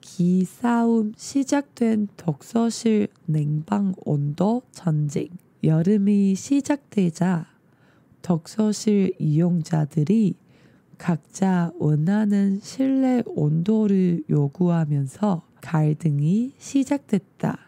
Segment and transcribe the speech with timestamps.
[0.00, 5.28] 기싸움 시작된 독서실 냉방 온도 전쟁.
[5.64, 7.46] 여름이 시작되자
[8.22, 10.36] 독서실 이용자들이
[10.98, 17.67] 각자 원하는 실내 온도를 요구하면서 갈등이 시작됐다.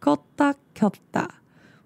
[0.00, 1.28] 껐다 켰다.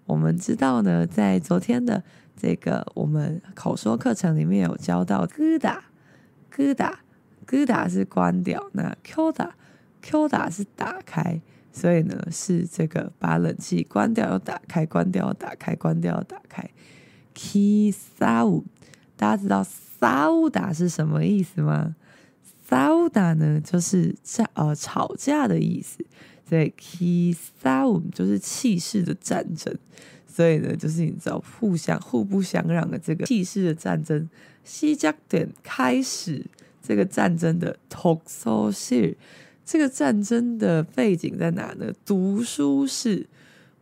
[0.05, 2.03] 我们知道呢，在昨天的
[2.35, 11.39] 这个我们口说课程里面有教到 끄다，끄다，끄다 是关掉，那 켜다，켜다 是打开，
[11.71, 16.69] 所以呢是这个把冷气关掉又打开，关掉又打开，关掉又打开。
[17.33, 18.63] 기싸움，
[19.15, 21.95] 大家知道싸우다是什么意思吗？
[22.67, 26.03] 싸우다呢就是战呃吵架的意思，
[26.47, 29.75] 所以 기싸움 就是气势的战争。
[30.27, 34.29] 所以呢，就是你知道互相互不相让的这个气势的战争，
[34.65, 36.45] 시작된开始
[36.81, 39.15] 这个战争的독서실，
[39.65, 41.93] 这个战争的背景在哪呢？
[42.05, 43.27] 读书室。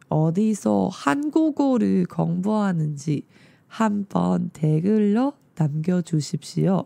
[0.07, 3.25] 어디서 한국어를 공부하는지
[3.67, 6.85] 한번 댓글로 남겨주십시오.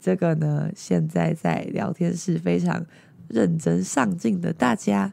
[0.00, 2.86] 这个呢，现在在聊天室非常
[3.28, 5.12] 认真上进的大家，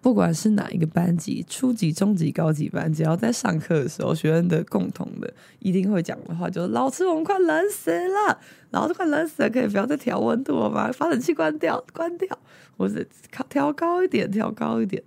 [0.00, 8.38] 不管是哪一个班级，初级、中级、高级班，只要在上课的时候，学生的共同的一定会讲的话，就是老师，我们快冷死了，
[8.70, 10.88] 老师快冷死了，可以不要再调温度了吗？
[10.96, 12.38] 把冷气关掉，关掉，
[12.76, 13.04] 或者
[13.48, 15.02] 调高一点，调高一点。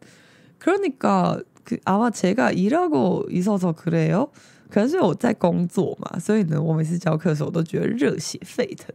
[0.60, 4.30] 그러니까 그 아마 제가 일하고 있어서 그래요.
[4.70, 8.94] 可能是我在工作嘛，所以呢，我每次教课的时候，我都觉得热血沸腾，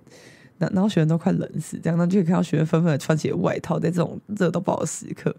[0.58, 5.34] 那然后学生都快冷死，这样，那就可以看到学生纷纷的穿起外套，在这种热到爆的时刻。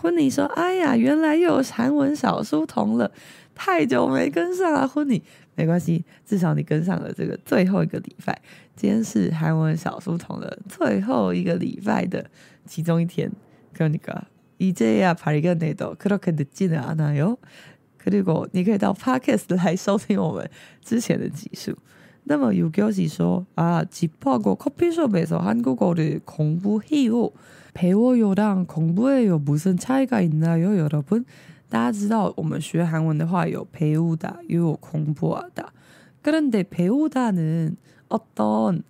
[0.00, 3.10] 훈이 说, 아야, 原来又有韩文小书童了.
[3.54, 5.22] 太久没跟上了, 훈이.
[5.54, 7.98] 没关系,至少你跟上了这个最后一个
[11.54, 12.24] 礼拜的
[12.66, 13.30] 其中一天.
[13.72, 14.26] 그러니까
[14.58, 17.38] 이제야 발견해도 그렇게 늦지는 않아요.
[17.98, 20.48] 그리고 你可以到 Podcast 来收听我们
[20.84, 21.76] 之前的集数。
[22.24, 27.30] 那么 유교시 说 아, 집하고 커피숍에서 한국어를 공부해요.
[27.74, 31.24] 배워요랑 공부해요 무슨 차이가 있나요, 여러분?
[31.68, 35.72] 大家知道我们学韩文的话有 배우다, 又有 공부하다.
[36.22, 37.76] 그런데 배우다는
[38.08, 38.82] 어떤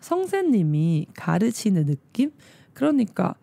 [0.00, 2.32] 선생님이 가르치는 느낌?
[2.72, 3.34] 그러니까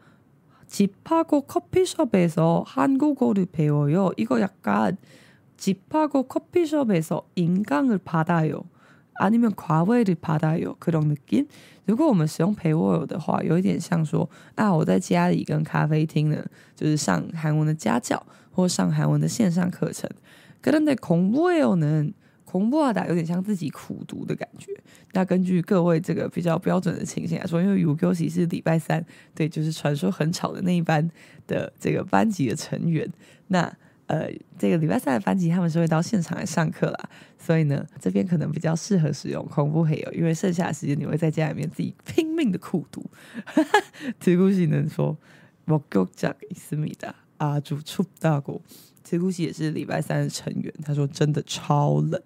[0.68, 4.12] 집하고 커피숍에서 한국어를 배워요.
[4.18, 4.98] 이거 약간
[5.58, 8.64] 집하고 커피숍에서 인강을 받아요.
[9.16, 10.76] 아니면 과외를 받아요.
[10.80, 11.48] 그런 느낌?
[11.86, 16.44] 如果我们使用陪我的话，有一点像说啊，我在家里跟咖啡厅呢，
[16.76, 20.10] 就是上韩文的家教或上韩文的线上课程。
[20.62, 22.14] 그런데 공부해요는
[22.46, 24.72] 恐怖打有点像自己苦读的感觉。
[25.14, 31.10] 那根据各位这个比较标准的情形来说，因为有休息是礼拜三，对，就是传说很吵的那一班
[31.48, 33.10] 的这个班级的成员。
[33.48, 33.72] 那
[34.08, 43.10] 呃，这个礼拜三的班级他们是会到现场来上课啦，所以呢，这边可能比较适合使用空腹黑油，因为剩下的时间你会在家里面自己拼命的苦读。
[44.20, 45.18] 这故事能说，
[45.66, 48.62] 我够讲思密达阿朱出大国。
[49.04, 52.22] 这故事也是礼拜三的成员，他说真的超冷。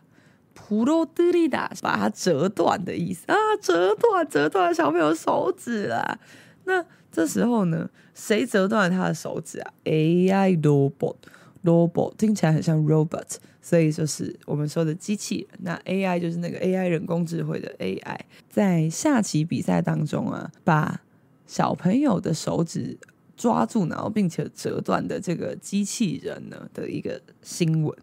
[0.54, 6.18] 普罗德里达，把它折断的意思啊，折断，折断小朋友手指啦。
[6.64, 11.16] 那这时候呢，谁折断了他的手指啊？AI robot。
[11.63, 15.59] robot 听起来很像 robot，所以就是我们说的机器人。
[15.63, 18.19] 那 AI 就是那个 AI 人工智慧的 AI，
[18.49, 21.01] 在下棋比赛当中啊，把
[21.45, 22.97] 小朋友的手指
[23.35, 27.93] 抓住，然后并且折断的这个机器人呢的一个新闻。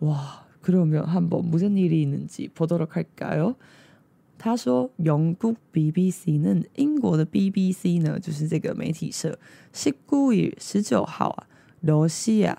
[0.00, 3.54] 哇，그러면한번무슨일이있는지보도록할까요？
[4.36, 9.38] 他说，영국 BBC 呢，英国的 BBC 呢，就是这个媒体社，
[9.72, 11.46] 十九日十九号啊，
[11.80, 12.58] 罗西亚。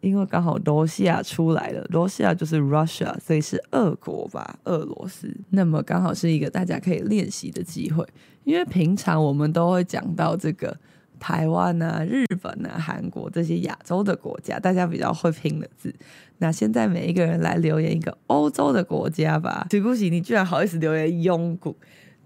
[0.00, 5.34] 因为刚好俄西亚出来了，俄西亚就是 Russia，所以是俄国吧，俄罗斯。
[5.50, 8.06] 那么刚好是一个大家可以练习的机会，
[8.44, 10.76] 因为平常我们都会讲到这个
[11.18, 15.94] 台湾啊、日本啊、韩国这些亚洲的国家，大家比较会拼的字。
[16.38, 19.66] 那现在每一个人来留言一个欧洲的国家吧。
[19.70, 21.74] 对不起，你居然好意思留言英国。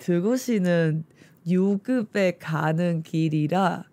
[0.05, 1.03] 对不起呢，
[1.45, 3.85] 유급에가는길이라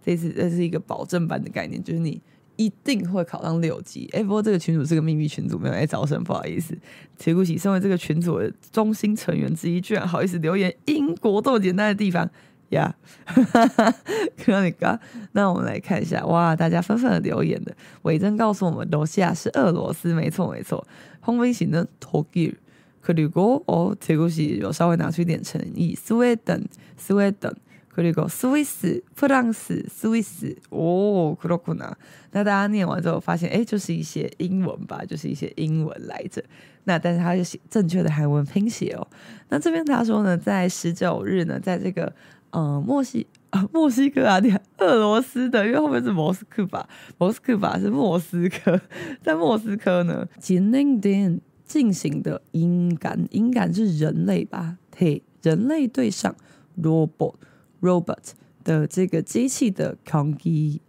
[0.04, 2.22] 这次这是一个保证班的概念，就是你
[2.58, 4.08] 一定会考上六级。
[4.14, 6.78] 哎，不过这个群组是个秘密群组，没有在招生，不好意思。
[7.18, 12.30] 铁骨喜身为这个群组的中心成员之一，居然好意思留言英国这么简单的地方
[12.70, 12.96] 呀？
[14.80, 15.00] 哥，
[15.32, 17.76] 那我们来看一下，哇，大家纷纷的留言的。
[18.04, 20.86] 伟真告诉我们，楼下是俄罗斯，没错没错。
[21.20, 22.56] 红兵喜呢，托吉。
[23.05, 26.64] 그리고哦，切古喜有稍微拿出一点诚意，斯威登，
[26.97, 27.52] 斯威登。
[27.93, 31.93] 可以说，Swiss、프랑스、Swiss，哦，그렇구나。
[32.31, 36.43] 那大家念完之后发现，哎，就是一些英文吧，就是一些英文来着。
[36.85, 39.07] 那但是它是写正确的韩文拼写哦。
[39.49, 42.11] 那这边他说呢，在十九日呢，在这个
[42.50, 44.40] 呃墨西啊墨西哥啊，
[44.79, 46.88] 俄罗斯的，因为后面是莫斯科吧，
[47.19, 48.81] 莫斯科吧是莫斯科，
[49.21, 54.77] 在莫斯科呢，进行的 进行的音感，音感是人类吧？
[54.95, 56.36] 嘿，人类对上
[56.81, 57.36] robot
[57.81, 58.31] robot
[58.63, 60.81] 的这个机器的竞技，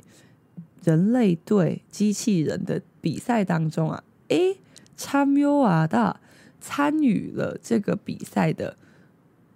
[0.84, 4.58] 人类对机器人的比赛当中啊，诶，
[4.96, 6.20] 参与啊的
[6.60, 8.76] 参与了这个比赛的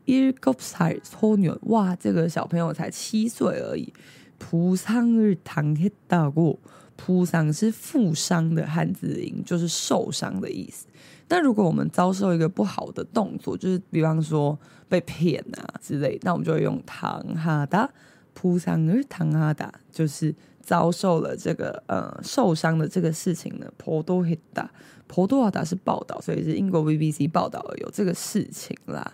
[0.06, 3.92] Igor Sarnyov，哇，这个小朋友才七岁而已。
[4.38, 6.58] 仆伤日堂听到过，
[6.96, 10.86] 仆伤是负伤的汉字音，就是受伤的意思。
[11.29, 14.57] 但如果我们遭受一个不好的动作，就是比方说
[14.88, 23.65] 被骗啊之类，那我们就会用당하다，부상을당하다，就是遭受了这个呃受伤的这个事情呢。
[23.77, 29.13] 보도했다，보도하다是报道，所以是英国 BBC 报道了有这个事情啦。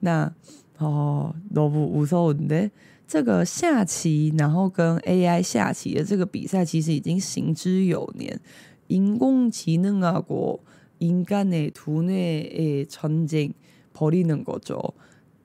[0.00, 0.32] 那
[0.78, 2.70] 哦，너무무서운데，
[3.06, 8.40] 这个下棋，然后跟 AI 下棋的这个比赛，其实已经行之有年。
[8.88, 10.58] 인공지능하고
[10.98, 13.54] 应该呢，图内诶，曾经
[13.92, 14.94] 破例能够做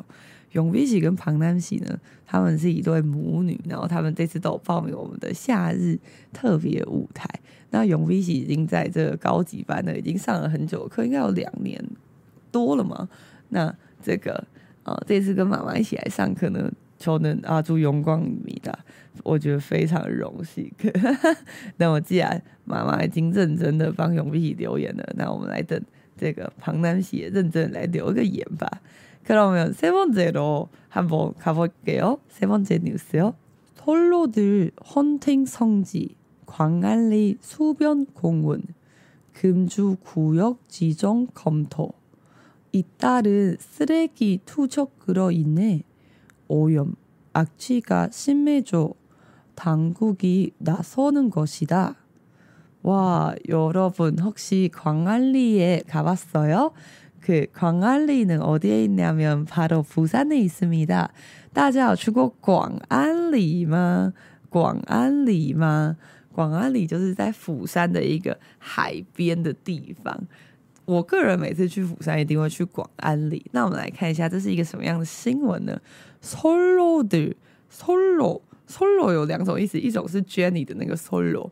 [0.54, 5.98] 永碧喜跟庞南喜呢，他们是一对母女，然后他们这次都有报名我们的夏日
[6.32, 7.26] 特别舞台。
[7.70, 11.82] 那永碧喜已经在这个高级班呢，已经上了很久课，应该有两年
[12.50, 13.08] 多了嘛。
[13.48, 14.44] 那这个
[14.84, 18.78] 呃，这次跟妈妈一起来上课呢，求能阿朱阳光米的，
[19.24, 20.70] 我觉得非常荣幸。
[21.76, 25.80] 那我既然妈妈已经认真的帮永碧喜留言了，那我们来等
[26.16, 28.68] 这个庞南喜也认真来留个言吧。
[29.24, 32.18] 그러면 세 번째로 한번 가볼게요.
[32.28, 33.34] 세 번째 뉴스요.
[33.76, 36.16] 솔로들 헌팅 성지,
[36.46, 38.62] 광안리 수변 공원,
[39.32, 41.92] 금주 구역 지정 검토.
[42.72, 45.82] 잇따른 쓰레기 투척으로 인해
[46.48, 46.94] 오염,
[47.32, 48.94] 악취가 심해져
[49.54, 51.96] 당국이 나서는 것이다.
[52.82, 56.72] 와, 여러분 혹시 광안리에 가봤어요?
[57.20, 61.10] 그 광안리는 어디에 있냐면 바로 부산에 있습니다.
[61.52, 64.12] 大家有去过广安里吗？
[64.50, 65.54] 广安里
[66.37, 70.15] 广安里就是在釜山的一个海边的地方。
[70.85, 73.43] 我个人每次去釜山一定会去广安里。
[73.53, 75.81] 那我们来看一下，这是一个什么样的新闻呢
[76.21, 77.35] ？Solo 的
[77.73, 81.49] Solo Solo 有两种意思，一种是 Jenny 的那个 Solo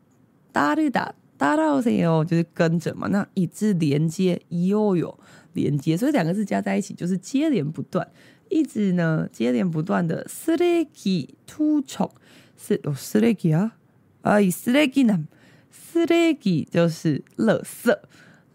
[0.52, 3.08] 达的达达到谁哦，就是跟着嘛。
[3.08, 5.18] 那以字连接，哟哟
[5.52, 8.08] 连接，所以两个字加在一起就是接连不断，
[8.48, 10.26] 一直呢接连不断的。
[10.26, 12.10] 斯雷基突出
[12.56, 13.76] 是哦，斯雷基啊，
[14.22, 15.26] 啊，以斯雷基呢，
[15.70, 17.94] 斯雷基就是垃圾。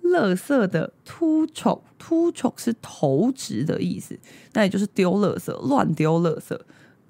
[0.06, 4.18] 垃圾的투척투척是投掷的意思，
[4.52, 6.58] 那也就是丢垃圾，乱丢垃圾。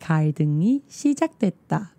[0.00, 1.94] 갈등이 시작됐다.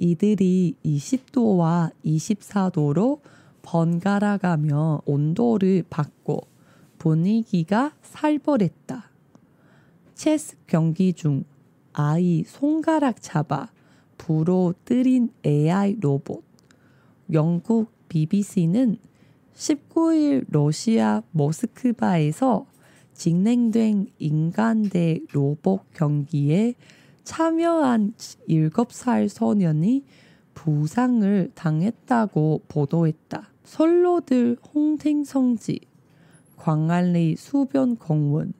[0.00, 3.20] 이들이 20도와 24도로
[3.62, 6.46] 번갈아 가며 온도를 받고
[6.98, 9.10] 분위기가 살벌했다.
[10.14, 11.44] 체스 경기 중
[11.92, 13.68] 아이 손가락 잡아
[14.16, 16.42] 불어 뜨린 AI 로봇.
[17.32, 18.98] 영국 BBC는
[19.54, 22.66] 19일 러시아 모스크바에서
[23.14, 26.74] 진행된 인간 대 로봇 경기에
[27.26, 28.14] 참여한
[28.48, 30.04] 7살 소년이
[30.54, 33.50] 부상을 당했다고 보도했다.
[33.64, 35.80] 선로들 홍팅성지,
[36.56, 38.54] 광안리 수변공원,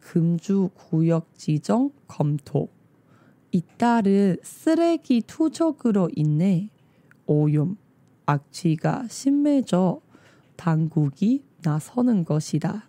[0.00, 2.70] 금주 구역 지정 검토.
[3.52, 6.70] 잇따른 쓰레기 투적으로 인해
[7.26, 7.76] 오염,
[8.24, 10.00] 악취가 심해져
[10.56, 12.88] 당국이 나서는 것이다.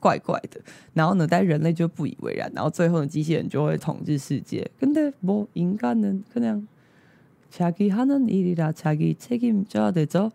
[0.00, 0.60] 怪怪的，
[0.92, 4.70] 然后呢，但人类就不以为然，然后最后的机器人就会统治世界。
[4.78, 6.66] 근데뭐인간은그냥
[7.50, 10.30] 자기하는일이라자기책임져야되죠，